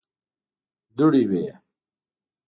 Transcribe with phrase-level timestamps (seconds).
[0.97, 1.45] دوړې وې.